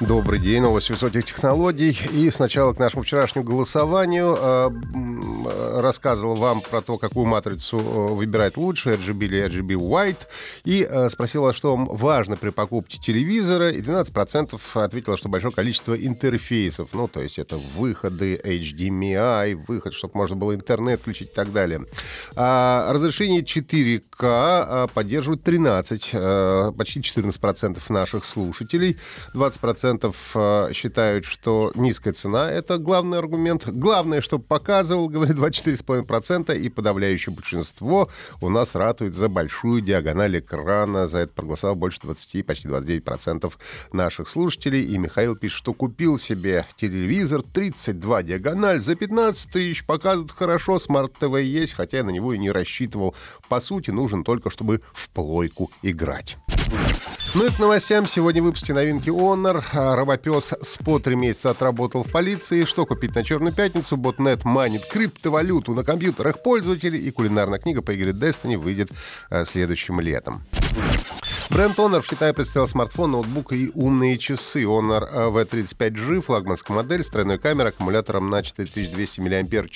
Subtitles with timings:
[0.00, 1.98] Добрый день, новости высоких технологий.
[2.12, 4.36] И сначала к нашему вчерашнему голосованию.
[4.38, 4.70] А,
[5.80, 10.26] рассказывал вам про то, какую матрицу э, выбирать лучше, RGB или RGB White,
[10.64, 15.94] и э, спросила, что вам важно при покупке телевизора, и 12% ответила, что большое количество
[15.94, 21.52] интерфейсов, ну, то есть это выходы HDMI, выход, чтобы можно было интернет включить и так
[21.52, 21.80] далее.
[22.34, 28.98] А разрешение 4К а, поддерживает 13, э, почти 14% наших слушателей,
[29.34, 29.85] 20%
[30.72, 33.66] считают, что низкая цена— это главный аргумент.
[33.66, 38.08] Главное, чтобы показывал, говорит 24,5%, и подавляющее большинство
[38.40, 41.06] у нас ратует за большую диагональ экрана.
[41.06, 43.52] За это проголосовало больше 20, почти 29%
[43.92, 44.84] наших слушателей.
[44.84, 49.84] И Михаил пишет, что купил себе телевизор 32 диагональ за 15 тысяч.
[49.84, 53.14] Показывает хорошо, смарт-ТВ есть, хотя я на него и не рассчитывал.
[53.48, 56.36] По сути, нужен только, чтобы в плойку играть.
[57.34, 58.06] Ну и к новостям.
[58.06, 59.62] Сегодня в выпуске новинки Honor.
[59.94, 62.64] Робопес Spot три месяца отработал в полиции.
[62.64, 63.98] Что купить на Черную пятницу?
[63.98, 66.98] Ботнет майнит криптовалюту на компьютерах пользователей.
[66.98, 68.90] И кулинарная книга по игре Destiny выйдет
[69.28, 70.42] э, следующим летом.
[71.50, 74.64] Бренд Honor в Китае представил смартфон, ноутбук и умные часы.
[74.64, 79.68] Honor V35G, флагманская модель с тройной камерой, аккумулятором на 4200 мАч,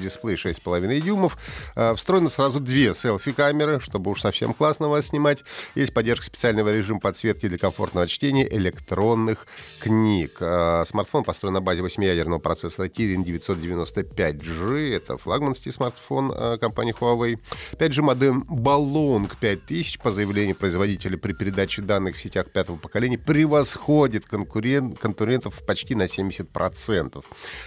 [0.00, 1.38] дисплей 6,5 дюймов.
[1.74, 5.44] А, встроено сразу две селфи-камеры, чтобы уж совсем классно вас снимать.
[5.74, 9.46] Есть поддержка специального режима подсветки для комфортного чтения электронных
[9.80, 10.36] книг.
[10.40, 14.94] А, смартфон построен на базе 8-ядерного процессора Kirin 995G.
[14.94, 17.38] Это флагманский смартфон компании Huawei.
[17.78, 23.18] 5G модем Balong 5000 по заявлению производителя показатели при передаче данных в сетях пятого поколения
[23.18, 27.24] превосходит конкурент, конкурентов почти на 70%.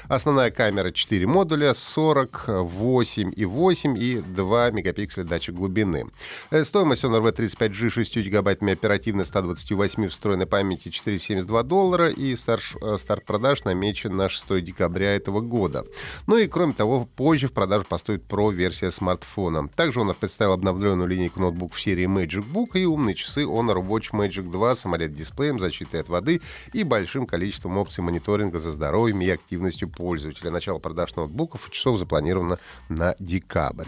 [0.07, 6.05] Основная камера 4 модуля, 48 и 8 и 2 мегапикселя датчик глубины.
[6.51, 12.97] Э, стоимость Honor V35G 6 гигабайтами оперативной 128 встроенной памяти 472 доллара и старт, э,
[12.97, 15.83] старт продаж намечен на 6 декабря этого года.
[16.27, 19.67] Ну и кроме того, позже в продажу поступит Pro версия смартфона.
[19.67, 23.83] Также он представил обновленную линейку ноутбук в серии Magic Book и умные часы часы Honor
[23.85, 26.41] Watch Magic 2 с AMOLED-дисплеем, защитой от воды
[26.73, 30.51] и большим количеством опций мониторинга за здоровьем и активностью пользователя.
[30.51, 32.57] Начало продаж ноутбуков и часов запланировано
[32.89, 33.87] на декабрь.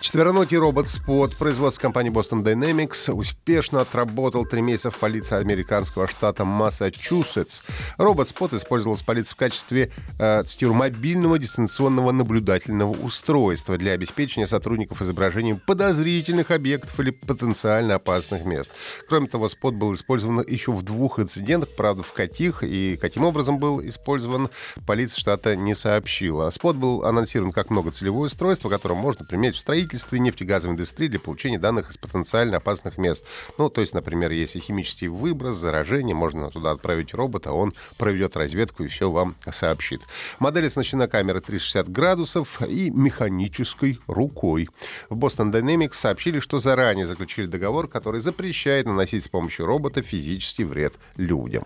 [0.00, 6.44] Четвероногий робот Spot производства компании Boston Dynamics успешно отработал три месяца в полиции американского штата
[6.44, 7.62] Массачусетс.
[7.98, 14.46] Робот Spot использовался в полиции в качестве, э, цитирую, мобильного дистанционного наблюдательного устройства для обеспечения
[14.46, 18.70] сотрудников изображением подозрительных объектов или потенциально опасных мест.
[19.08, 23.58] Кроме того, Spot был использован еще в двух инцидентах, правда, в каких и каким образом
[23.58, 24.50] был использован,
[24.86, 26.48] полиция штата не сообщила.
[26.50, 31.18] Spot был анонсирован как многоцелевое устройство, которое можно применять в строительстве строительстве нефтегазовой индустрии для
[31.18, 33.24] получения данных из потенциально опасных мест.
[33.58, 38.84] Ну, то есть, например, если химический выброс, заражение, можно туда отправить робота, он проведет разведку
[38.84, 40.00] и все вам сообщит.
[40.38, 44.68] Модель оснащена камерой 360 градусов и механической рукой.
[45.10, 50.64] В Boston Dynamics сообщили, что заранее заключили договор, который запрещает наносить с помощью робота физический
[50.64, 51.64] вред людям.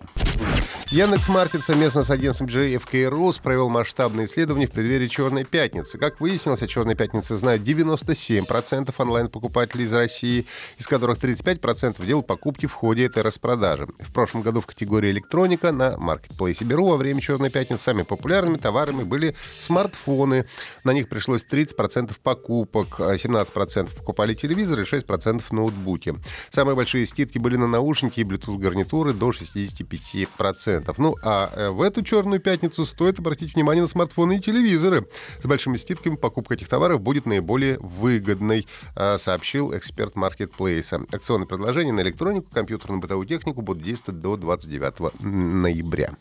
[0.87, 5.97] Яндекс Маркет совместно с агентством JFK Rus провел масштабное исследование в преддверии Черной пятницы.
[5.97, 10.45] Как выяснилось, о Черной пятнице знают 97 7% онлайн-покупателей из России,
[10.77, 13.87] из которых 35% делал покупки в ходе этой распродажи.
[13.99, 18.57] В прошлом году в категории электроника на маркетплейсе Беру во время Черной пятницы самыми популярными
[18.57, 20.45] товарами были смартфоны.
[20.83, 26.15] На них пришлось 30% покупок, 17% а покупали телевизоры и 6% ноутбуки.
[26.49, 30.93] Самые большие скидки были на наушники и Bluetooth-гарнитуры до 65%.
[30.97, 35.07] Ну, а э, в эту Черную пятницу стоит обратить внимание на смартфоны и телевизоры.
[35.41, 41.01] С большими скидками покупка этих товаров будет наиболее выгодной выгодной, а, сообщил эксперт маркетплейса.
[41.11, 46.11] Акционные предложения на электронику, компьютерную бытовую технику будут действовать до 29 ноября.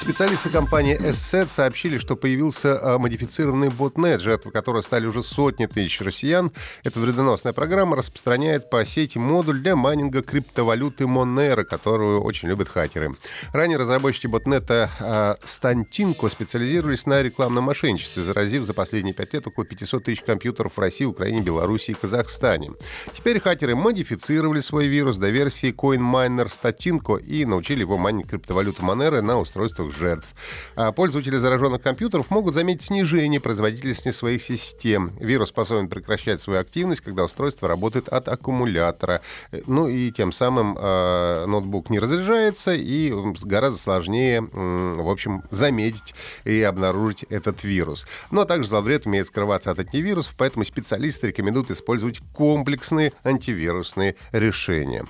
[0.00, 6.00] Специалисты компании Asset сообщили, что появился а, модифицированный ботнет, жертвы которого стали уже сотни тысяч
[6.00, 6.52] россиян.
[6.84, 13.16] Эта вредоносная программа распространяет по сети модуль для майнинга криптовалюты Monero, которую очень любят хакеры.
[13.52, 19.66] Ранее разработчики ботнета э, Stantinko специализировались на рекламном мошенничестве, заразив за последние пять лет около
[19.66, 22.70] 500 тысяч компьютеров в России, Украине, Беларуси и Казахстане.
[23.16, 29.20] Теперь хакеры модифицировали свой вирус до версии CoinMiner Statinko и научили его майнить криптовалюту Monero
[29.20, 30.28] на устройствах новых жертв.
[30.76, 35.10] А пользователи зараженных компьютеров могут заметить снижение производительности своих систем.
[35.20, 39.20] Вирус способен прекращать свою активность, когда устройство работает от аккумулятора.
[39.66, 43.12] Ну и тем самым э, ноутбук не разряжается и
[43.42, 46.14] гораздо сложнее, э, в общем, заметить
[46.44, 48.06] и обнаружить этот вирус.
[48.30, 55.04] Но также зловред умеет скрываться от антивирусов, поэтому специалисты рекомендуют использовать комплексные антивирусные решения.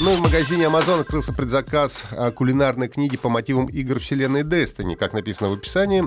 [0.00, 2.04] Ну и в магазине Amazon открылся предзаказ
[2.36, 4.96] кулинарной книги по мотивам игр вселенной Destiny.
[4.96, 6.04] Как написано в описании,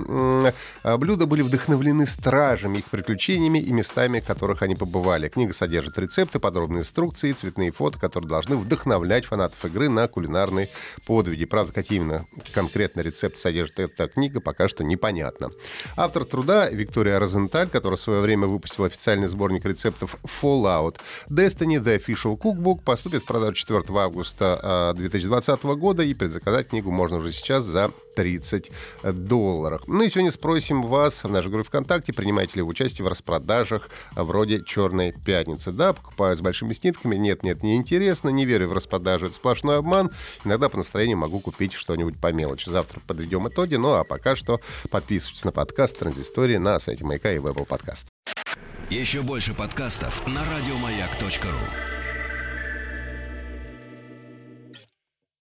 [0.82, 5.28] а, блюда были вдохновлены стражами, их приключениями и местами, в которых они побывали.
[5.28, 10.68] Книга содержит рецепты, подробные инструкции и цветные фото, которые должны вдохновлять фанатов игры на кулинарные
[11.06, 11.44] подвиги.
[11.44, 15.50] Правда, какие именно конкретно рецепты содержит эта книга, пока что непонятно.
[15.96, 20.98] Автор труда Виктория Розенталь, которая в свое время выпустила официальный сборник рецептов Fallout.
[21.28, 26.92] Destiny The Official Cookbook поступит в продажу 4 августа 2020 а, года, и предзаказать книгу
[26.92, 28.70] можно уже сейчас за 30
[29.02, 29.82] долларов.
[29.86, 33.88] Ну и сегодня спросим вас в нашей группе ВКонтакте, принимаете ли вы участие в распродажах
[34.14, 35.72] вроде «Черной пятницы».
[35.72, 37.16] Да, покупаю с большими снитками.
[37.16, 40.10] Нет, нет, не интересно, не верю в распродажу, это сплошной обман.
[40.44, 42.68] Иногда по настроению могу купить что-нибудь по мелочи.
[42.68, 44.60] Завтра подведем итоги, ну а пока что
[44.90, 48.04] подписывайтесь на подкаст «Транзистория» на сайте Маяка и Apple Podcast.
[48.90, 52.01] Еще больше подкастов на радиомаяк.ру